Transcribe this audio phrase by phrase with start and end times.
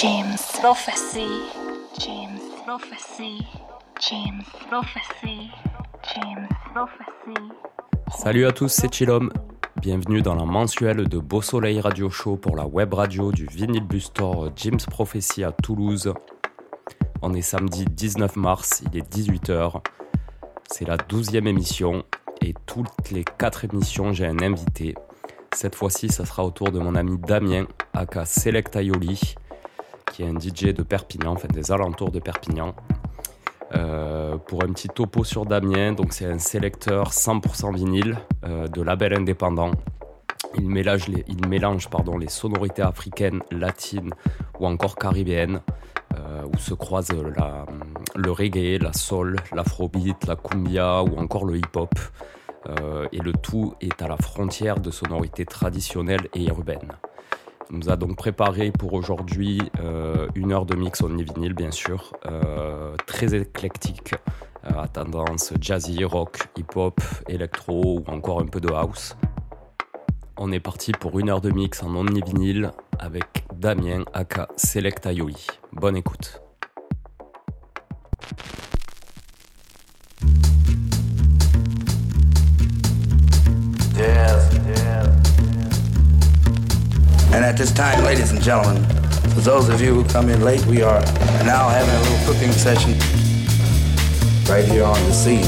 [0.00, 1.28] James Prophecy.
[1.98, 3.44] James Prophecy.
[4.00, 5.50] James Prophecy.
[6.14, 7.52] James Prophecy.
[8.16, 9.30] Salut à tous, c'est Chilom.
[9.76, 13.84] Bienvenue dans la mensuelle de Beau Soleil Radio Show pour la web radio du Vinyl
[13.84, 16.14] Bus Store James Prophecy à Toulouse.
[17.20, 19.82] On est samedi 19 mars, il est 18h.
[20.70, 22.04] C'est la 12e émission
[22.40, 24.94] et toutes les 4 émissions, j'ai un invité.
[25.54, 29.34] Cette fois-ci, ça sera autour de mon ami Damien, aka Select Aioli,
[30.10, 32.74] qui est un DJ de Perpignan, enfin des alentours de Perpignan.
[33.74, 38.82] Euh, pour un petit topo sur Damien, donc c'est un sélecteur 100% vinyle euh, de
[38.82, 39.70] label indépendant.
[40.56, 44.10] Il mélange, les, il mélange pardon, les sonorités africaines, latines
[44.58, 45.60] ou encore caribéennes,
[46.16, 47.64] euh, où se croisent la,
[48.16, 51.94] le reggae, la soul, l'afrobeat, la cumbia ou encore le hip-hop.
[53.10, 56.92] Et le tout est à la frontière de sonorités traditionnelles et urbaines.
[57.70, 62.12] Nous a donc préparé pour aujourd'hui euh, une heure de mix omni vinyle, bien sûr,
[62.26, 64.14] euh, très éclectique,
[64.64, 69.16] à tendance jazzy, rock, hip-hop, électro ou encore un peu de house.
[70.36, 75.06] On est parti pour une heure de mix en omni vinyle avec Damien aka Select
[75.06, 75.30] Ayoi.
[75.72, 76.42] Bonne écoute.
[87.32, 88.84] And at this time, ladies and gentlemen,
[89.34, 91.00] for those of you who come in late, we are
[91.44, 92.92] now having a little cooking session
[94.48, 95.46] right here on the scene.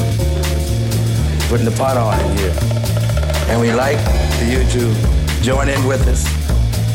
[1.48, 2.54] Putting the pot on in here.
[3.50, 3.98] And we like
[4.38, 6.24] for you to join in with us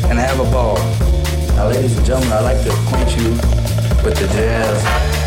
[0.04, 0.78] and have a ball.
[1.54, 3.30] Now, ladies and gentlemen, I'd like to acquaint you
[4.02, 5.17] with the jazz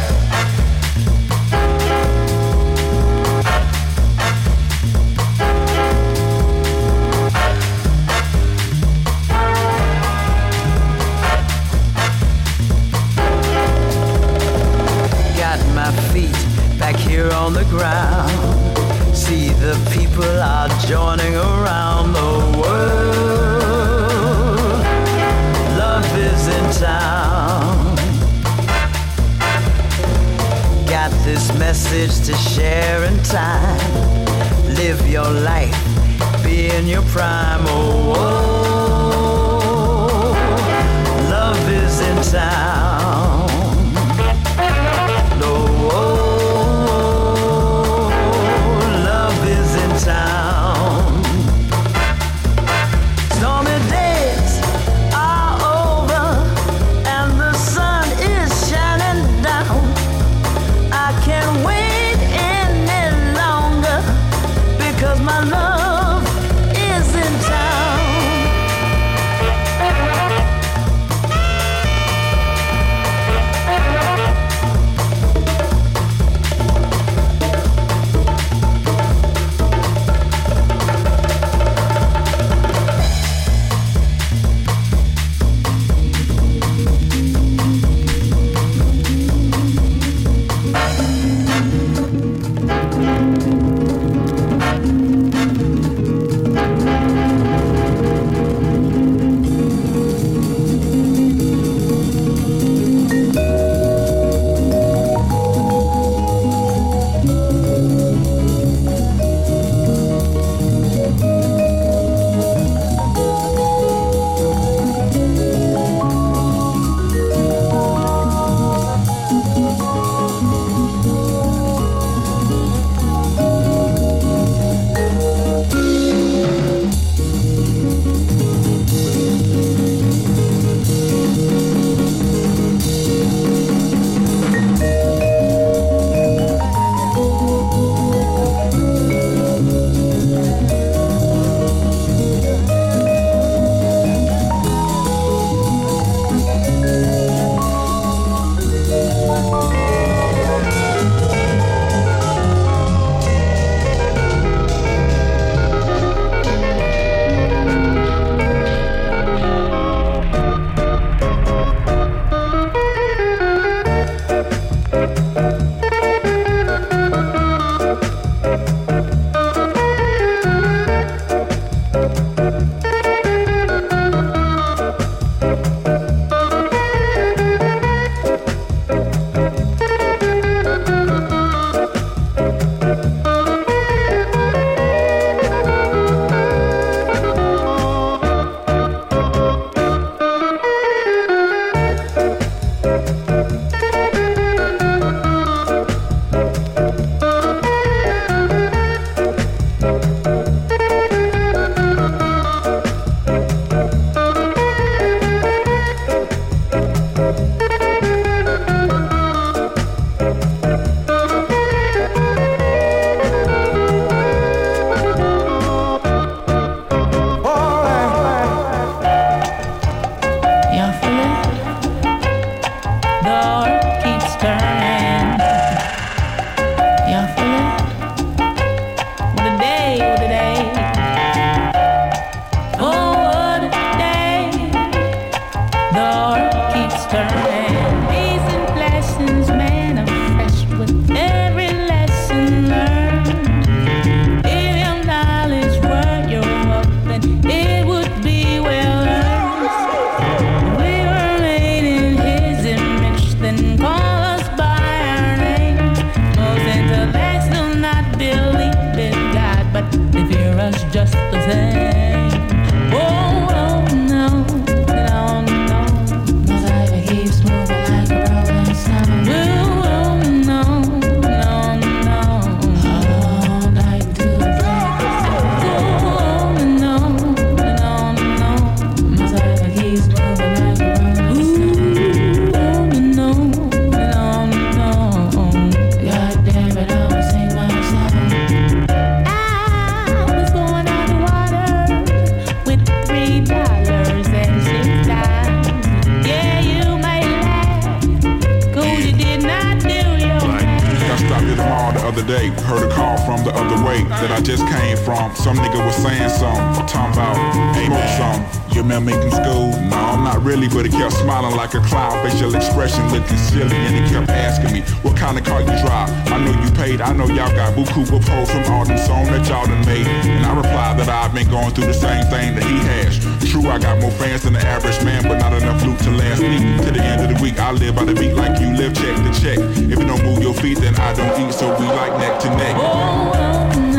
[304.51, 305.33] just came from.
[305.36, 307.39] Some nigga was saying something, talking about
[307.80, 308.75] smoke something.
[308.75, 309.71] Your man make school?
[309.88, 312.12] No, not really, but he kept smiling like a clown.
[312.24, 316.09] Facial expression looking silly, and he kept asking me, what kind of car you drive?
[316.27, 319.48] I know you paid, I know y'all got buku repose from all them songs that
[319.48, 320.07] y'all done made.
[320.07, 323.19] And I replied that I've been going through the same thing that he has.
[323.50, 326.42] True, I got more fans than the average man, but not enough loot to last
[326.42, 326.59] me.
[326.86, 329.15] To the end of the week, I live by the beat like you live, check
[329.15, 329.59] to check.
[329.59, 332.50] If you don't move your feet, then I don't eat, so we like neck to
[332.56, 332.75] neck.
[332.80, 333.90] Oh,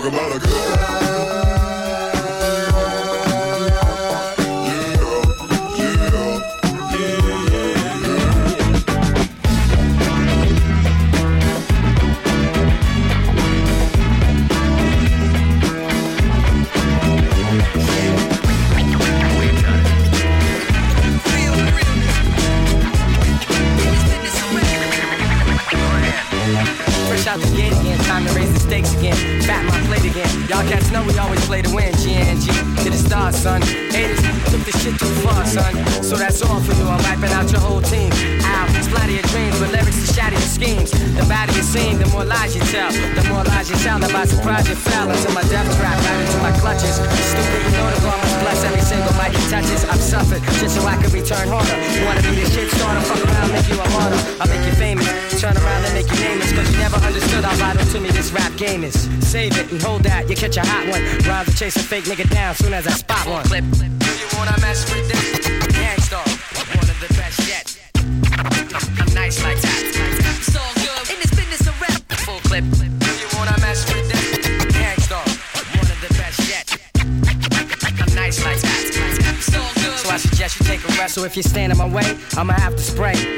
[0.00, 1.09] Talk about a girl.
[61.60, 63.44] chase a fake nigga down soon as I spot one.
[63.44, 63.62] Clip.
[63.70, 65.60] Do you wanna mess with this?
[66.72, 67.76] One of the best yet.
[68.00, 69.82] I'm nice like that.
[70.40, 71.10] It's all good.
[71.12, 72.00] In this business a rap.
[72.24, 72.64] Full clip.
[72.64, 74.40] Do you wanna mess with this?
[75.76, 76.64] One of the best yet.
[78.00, 78.82] I'm nice like that.
[79.36, 79.98] It's all good.
[79.98, 81.14] So I suggest you take a rest.
[81.14, 83.29] So if you stand in my way, I'ma have to spray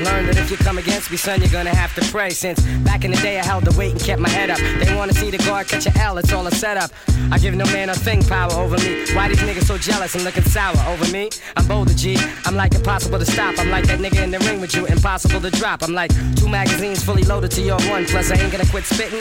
[1.13, 2.31] me, son, you're gonna have to pray.
[2.31, 4.59] Since back in the day, I held the weight and kept my head up.
[4.59, 6.91] They wanna see the guard catch a L, it's all a setup.
[7.31, 9.05] I give no man a thing power over me.
[9.15, 11.31] Why these niggas so jealous and looking sour over me?
[11.57, 12.17] I'm bolder, G.
[12.47, 13.59] I'm like impossible to stop.
[13.59, 15.83] I'm like that nigga in the ring with you, impossible to drop.
[15.83, 18.07] I'm like two magazines fully loaded to your one.
[18.07, 19.21] Plus, I ain't gonna quit spitting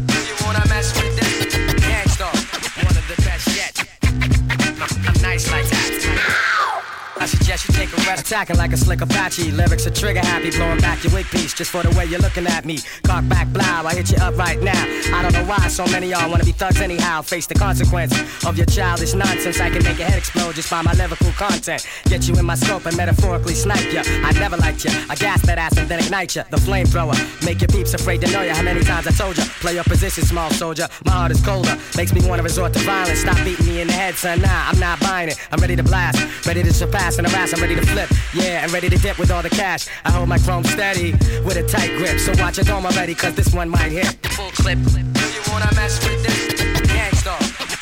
[8.19, 9.51] Attacking like a slick Apache.
[9.51, 12.45] Lyrics are trigger happy, blowing back your wig piece just for the way you're looking
[12.47, 12.79] at me.
[13.03, 14.83] Cock back, blow, I hit you up right now.
[15.13, 17.21] I don't know why so many y'all wanna be thugs anyhow.
[17.21, 18.13] Face the consequence
[18.45, 19.59] of your childish nonsense.
[19.59, 21.87] I can make your head explode just by my lyrical content.
[22.05, 24.03] Get you in my scope and metaphorically snipe ya.
[24.05, 24.91] I never liked ya.
[25.09, 26.43] I gas that ass and then ignite ya.
[26.49, 27.15] The flamethrower.
[27.45, 28.55] Make your peeps afraid to know ya.
[28.55, 29.45] How many times I told ya?
[29.61, 30.87] Play your position, small soldier.
[31.05, 31.77] My heart is colder.
[31.95, 33.19] Makes me wanna resort to violence.
[33.19, 34.41] Stop beating me in the head, son.
[34.41, 35.37] Nah, I'm not buying it.
[35.51, 36.45] I'm ready to blast.
[36.45, 37.53] Ready to surpass and harass.
[37.53, 38.00] I'm ready to flip.
[38.33, 39.87] Yeah, I'm ready to dip with all the cash.
[40.05, 41.11] I hold my chrome steady
[41.45, 42.19] with a tight grip.
[42.19, 44.07] So watch your dome already, cause this one might hit.
[44.33, 44.77] Full clip.
[44.77, 46.61] You wanna mess with this?
[46.87, 47.41] Gang Starr,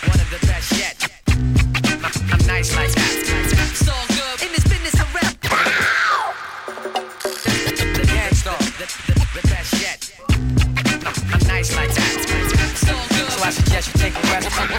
[0.09, 0.95] one of the best yet.
[2.33, 3.11] I'm nice like that.
[3.19, 5.35] It's good in this business of rap.
[7.97, 8.87] The Gang Starr, the,
[9.35, 9.99] the, best yet.
[11.33, 12.15] I'm nice like that.
[12.17, 12.49] It's good.
[12.77, 12.93] So
[13.43, 14.78] I suggest you take a rest.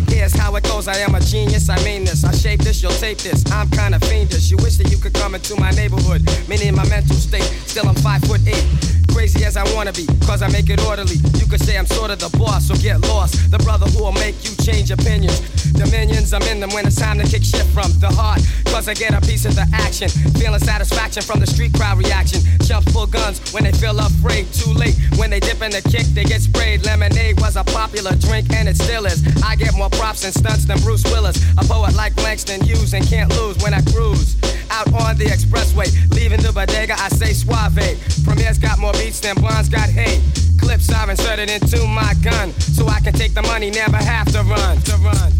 [0.11, 0.87] Here's how it goes.
[0.87, 1.69] I am a genius.
[1.69, 2.23] I mean this.
[2.25, 2.83] I shape this.
[2.83, 3.49] You'll tape this.
[3.49, 4.51] I'm kinda fiendish.
[4.51, 6.21] You wish that you could come into my neighborhood.
[6.49, 7.47] Meaning my mental state.
[7.65, 8.65] Still I'm five foot eight
[9.13, 11.17] crazy as I wanna be, cause I make it orderly.
[11.35, 13.51] You could say I'm sort of the boss, so get lost.
[13.51, 15.39] The brother who will make you change opinions.
[15.73, 18.41] Dominions, I'm in them when it's time to kick shit from the heart.
[18.65, 20.09] Cause I get a piece of the action.
[20.37, 22.41] Feeling satisfaction from the street crowd reaction.
[22.65, 24.45] Chumps pull guns when they feel afraid.
[24.53, 26.85] Too late when they dip in the kick, they get sprayed.
[26.85, 29.25] Lemonade was a popular drink and it still is.
[29.43, 31.37] I get more props and stunts than Bruce Willis.
[31.57, 34.37] A poet like Langston Hughes and can't lose when I cruise.
[34.69, 37.97] Out on the expressway, leaving the bodega, I say suave.
[38.23, 40.21] Premier's got more beats than Blonde's got hate.
[40.61, 44.43] Clips I've inserted into my gun, so I can take the money, never have to
[44.43, 44.77] run.
[44.81, 45.31] To run.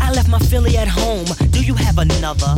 [0.00, 1.26] I left my Philly at home.
[1.50, 2.56] Do you have another?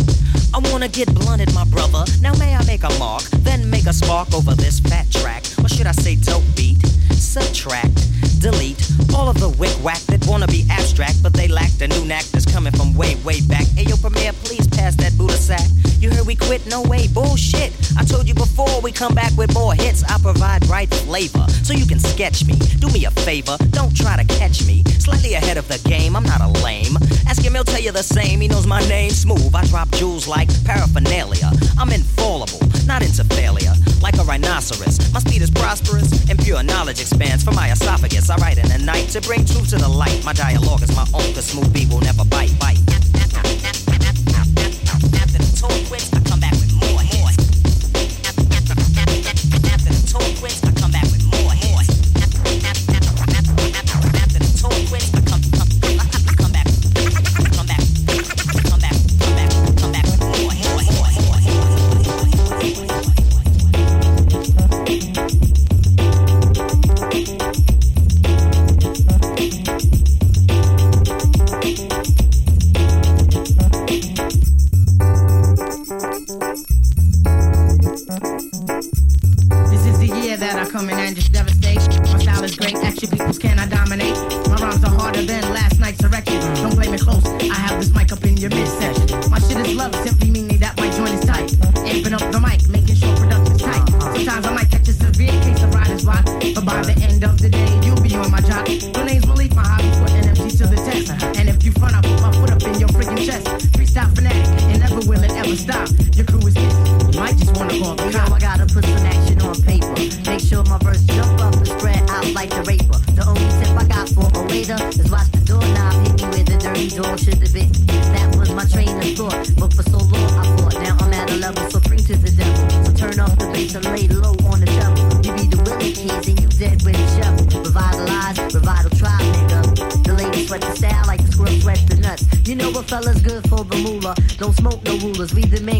[0.54, 2.04] I wanna get blunted, my brother.
[2.20, 5.68] Now may I make a mark, then make a spark over this fat track, or
[5.68, 6.78] should I say dope beat?
[7.20, 8.80] Subtract, delete
[9.14, 12.24] all of the wick whack that wanna be abstract, but they lack the new knack
[12.24, 13.66] that's coming from way, way back.
[13.76, 15.68] Hey yo, Premier, please pass that Buddha sack.
[16.00, 16.66] You heard we quit?
[16.66, 17.72] No way, bullshit.
[17.98, 20.02] I told you before we come back with more hits.
[20.04, 22.54] I provide right flavor, so you can sketch me.
[22.80, 24.82] Do me a favor, don't try to catch me.
[24.98, 26.96] Slightly ahead of the game, I'm not a lame.
[27.28, 28.40] Ask him, he'll tell you the same.
[28.40, 29.54] He knows my name, smooth.
[29.54, 31.50] I drop jewels like paraphernalia.
[31.78, 33.74] I'm infallible, not into failure.
[34.00, 38.30] Like a rhinoceros, my speed is prosperous, and pure knowledge expands from my esophagus.
[38.30, 40.24] I write in the night to bring truth to the light.
[40.24, 42.58] My dialogue is my own, cause smooth beat will never bite.
[42.58, 43.09] bite.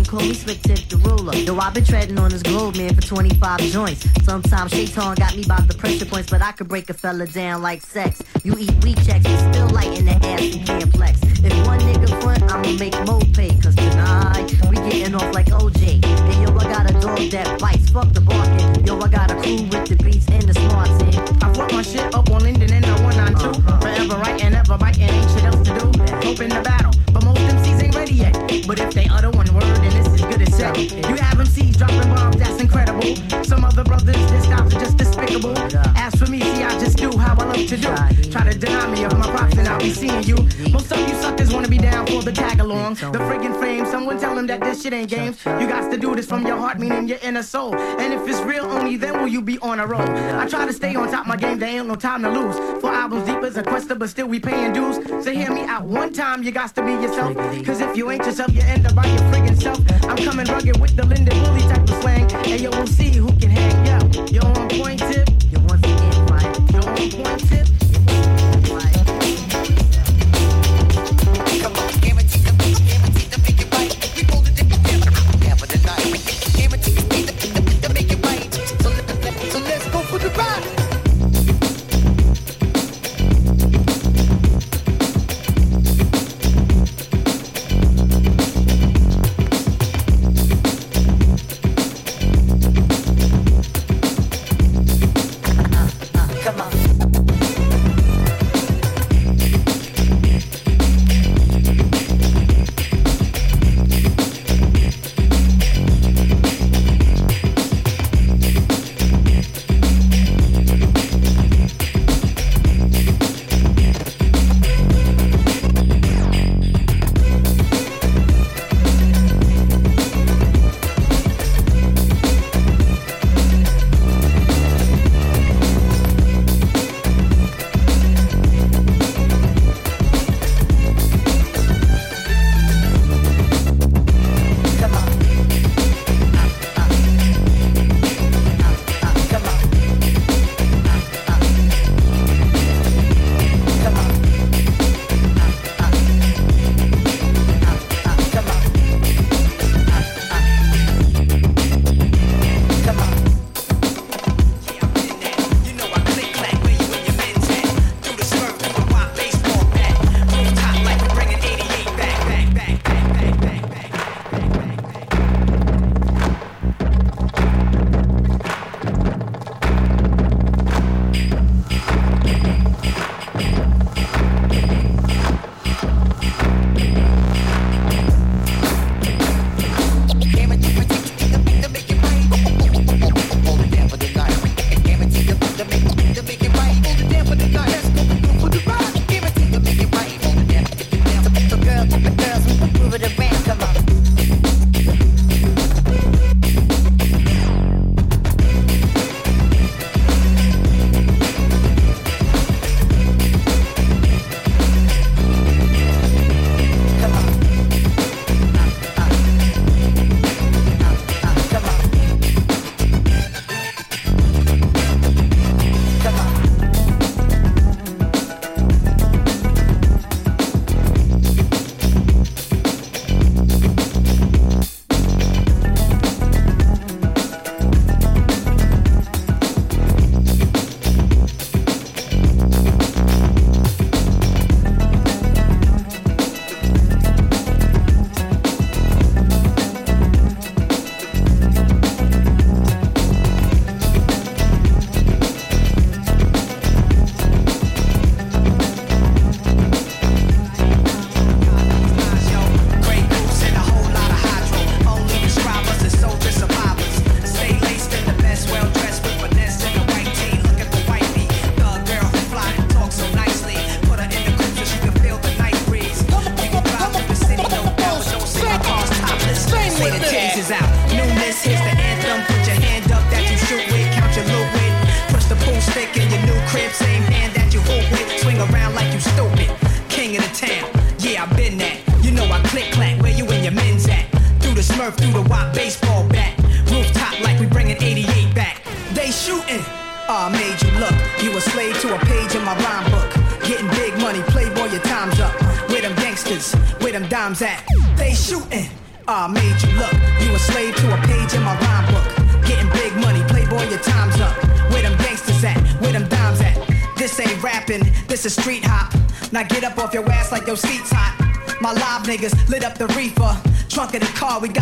[0.00, 1.36] We call me slick tip the ruler.
[1.36, 4.08] Yo, I've been treading on this globe, man, for 25 joints.
[4.24, 7.60] Sometimes Shaitan got me by the pressure points, but I could break a fella down
[7.60, 8.22] like sex.
[8.42, 11.20] You eat weak checks, you still light in the ass and can't flex.
[11.44, 13.50] If one nigga front, I'ma make Mo pay.
[13.60, 16.02] Cause tonight, we getting off like OJ.
[16.02, 17.90] And yo, I got a dog that bites.
[17.90, 18.86] Fuck the barking.
[18.86, 21.44] Yo, I got a crew with the beats and the smarts in.
[21.44, 23.68] I flip my shit up on Linden and I 192.
[23.68, 23.80] Uh-huh.
[23.80, 25.86] Forever right and ever biting, ain't shit else to do.
[26.24, 28.32] Hope in the battle, but most MCs ain't ready yet.
[28.66, 29.30] But if they utter
[29.60, 30.76] one good as said.
[30.76, 33.14] You have MCs dropping bombs, that's incredible.
[33.44, 35.56] Some other brothers, this styles are just despicable.
[35.96, 38.30] As for me, see, I just do how I love to do.
[38.30, 40.36] Try to deny me of my props and I'll be seeing you.
[40.70, 42.94] Most of you suckers wanna be down for the tag along.
[42.94, 45.44] The friggin' fame, someone tell them that this shit ain't games.
[45.44, 47.74] You got to do this from your heart, meaning your inner soul.
[47.74, 50.02] And if it's real, only then will you be on a roll.
[50.02, 52.56] I try to stay on top my game, there ain't no time to lose.
[52.80, 54.96] Four albums deep as a quester, but still we paying dues.
[55.24, 57.36] So hear me out one time, you got to be yourself.
[57.64, 59.78] Cause if you ain't yourself, you end up by your friggin' self.
[60.10, 62.32] I'm coming rugged with the Linda Willie type of slang.
[62.32, 63.86] And yo, we'll see who can hang.
[63.86, 65.28] Yo, you're on point tip.
[65.52, 66.72] Yo, once again, right.
[66.72, 67.79] You're on point tip.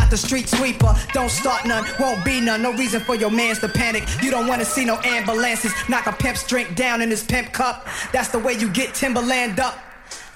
[0.09, 0.94] Got the street sweeper.
[1.12, 2.62] Don't start none, won't be none.
[2.62, 4.05] No reason for your mans to panic.
[4.23, 5.73] You don't wanna see no ambulances.
[5.88, 7.87] Knock a pimp's drink down in his pimp cup.
[8.12, 9.79] That's the way you get Timberland up.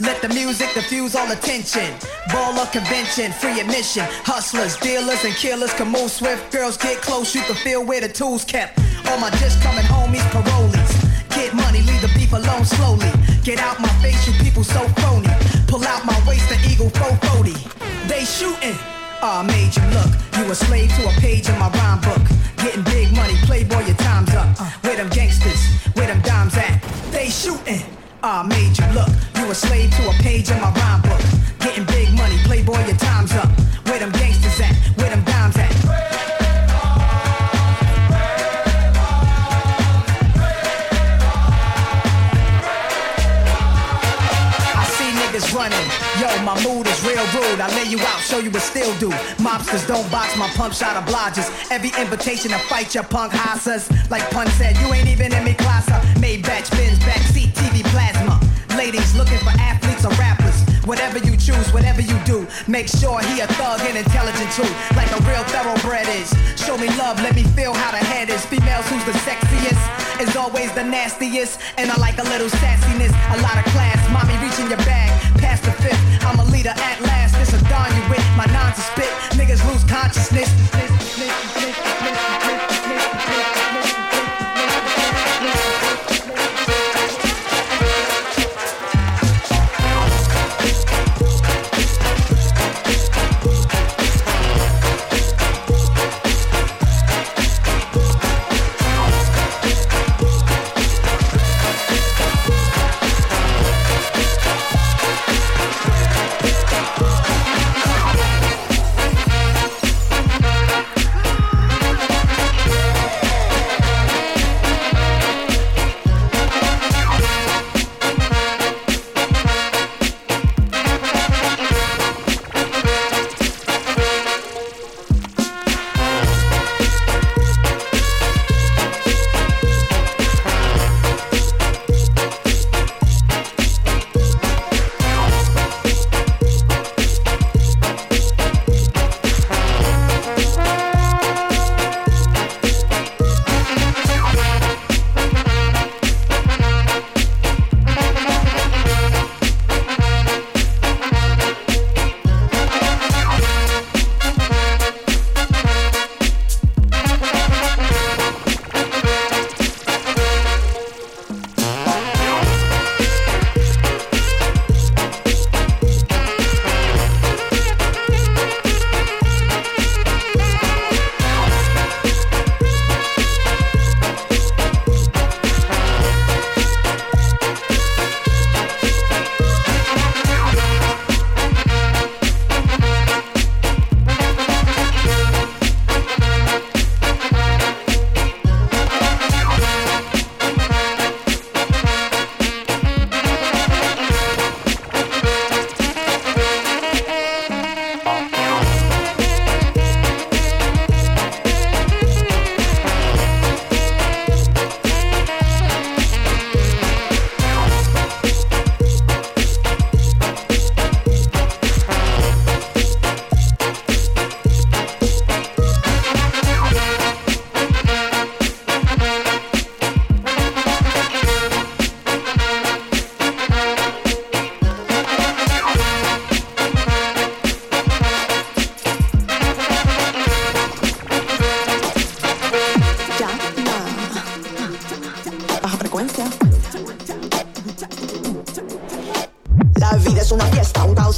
[0.00, 1.88] Let the music diffuse all attention.
[2.28, 4.04] Baller convention, free admission.
[4.24, 6.52] Hustlers, dealers, and killers can move swift.
[6.52, 8.78] Girls get close, you can feel where the tools kept.
[9.08, 10.92] All my just coming homies, parolees.
[11.30, 13.10] Get money, leave the beef alone slowly.
[13.42, 15.32] Get out my face, you people so phony.
[15.66, 17.52] Pull out my waist, the eagle 440.
[18.08, 18.76] They shooting.
[19.24, 20.10] I made you look.
[20.36, 22.26] You a slave to a page in my rhyme book.
[22.56, 24.60] Getting big money, playboy, your time's up.
[24.60, 24.68] Uh.
[24.82, 25.62] Where them gangsters,
[25.94, 26.82] where them dimes at?
[27.12, 27.84] They shooting.
[28.24, 29.08] I made you look.
[29.36, 31.20] You a slave to a page in my rhyme book.
[31.60, 33.48] Getting big money, playboy, your time's up.
[46.44, 47.60] My mood is real rude.
[47.60, 49.10] I lay you out, show you what still do.
[49.38, 51.50] Mobsters don't box my pump shot obliges.
[51.70, 53.88] Every invitation to fight your punk hassas.
[54.10, 55.88] Like Pun said, you ain't even in me class.
[56.20, 58.40] Made batch bins, backseat TV plasma.
[58.76, 60.71] Ladies looking for athletes or rappers.
[60.84, 64.66] Whatever you choose, whatever you do, make sure he a thug and intelligent too,
[64.96, 66.34] like a real thoroughbred is.
[66.58, 68.44] Show me love, let me feel how the head is.
[68.46, 69.78] Females who's the sexiest
[70.20, 73.98] is always the nastiest, and I like a little sassiness, a lot of class.
[74.10, 76.02] Mommy reaching your bag, past the fifth.
[76.26, 77.38] I'm a leader at last.
[77.38, 79.10] This a dawn you with my to spit.
[79.38, 80.50] Niggas lose consciousness.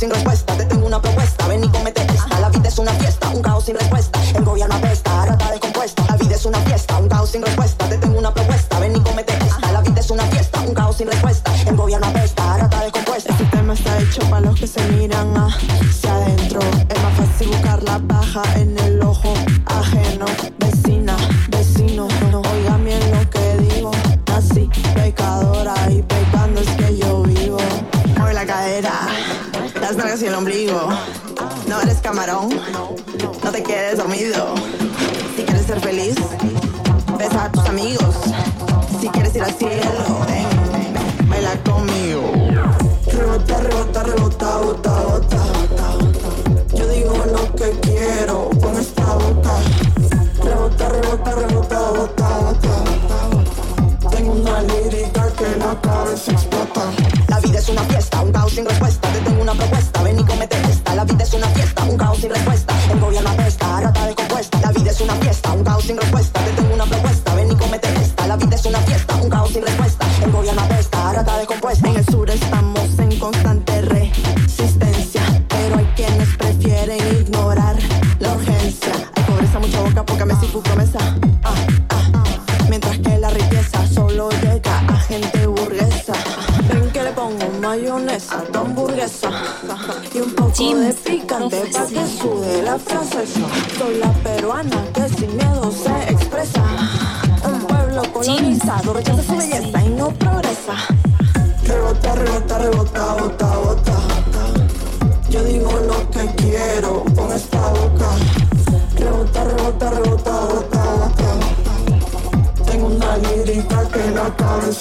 [0.04, 0.43] single spice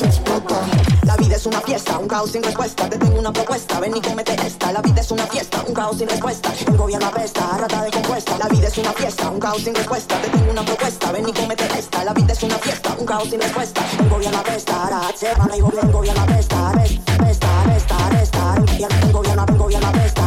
[0.01, 0.61] explota.
[1.05, 2.89] La vida es una fiesta, un caos sin respuesta.
[2.89, 4.71] Te tengo una propuesta, ven y cómete esta.
[4.71, 6.53] La vida es una fiesta, un caos sin respuesta.
[6.67, 8.37] El gobierno apesta, rata de compuesta.
[8.37, 10.21] La vida es una fiesta, un caos sin respuesta.
[10.21, 12.03] Te tengo una propuesta, ven y cómete esta.
[12.03, 13.81] La vida es una fiesta, un caos sin respuesta.
[13.99, 18.55] El gobierno apesta, hará se van a el gobierno apesta, apesta, apesta, apesta, apesta.
[19.01, 20.22] El gobierno, el gobierno apesta.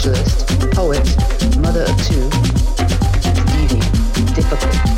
[0.00, 1.04] Socialist, poet,
[1.58, 2.24] mother of two,
[3.52, 4.89] deviant, difficult,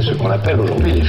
[0.00, 1.02] c'est ce qu'on appelle aujourd'hui les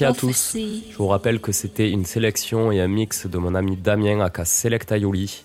[0.00, 0.56] Merci à tous.
[0.92, 4.44] Je vous rappelle que c'était une sélection et un mix de mon ami Damien aka
[4.44, 5.44] Select Aioli.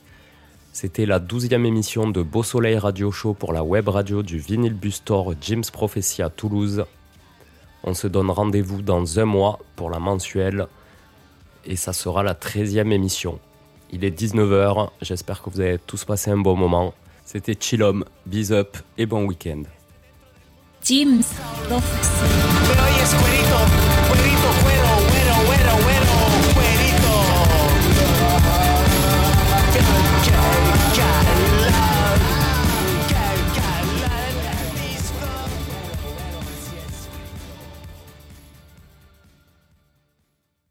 [0.73, 4.75] C'était la douzième émission de Beau Soleil Radio Show pour la web radio du Vinyl
[4.75, 6.85] Bustor Jim's Prophecy à Toulouse.
[7.83, 10.67] On se donne rendez-vous dans un mois pour la mensuelle
[11.65, 13.39] et ça sera la treizième émission.
[13.91, 16.93] Il est 19h, j'espère que vous avez tous passé un bon moment.
[17.25, 19.63] C'était Chillom, bis up et bon week-end.
[20.83, 21.23] James
[24.13, 24.43] Prophecy.
[24.63, 24.92] Me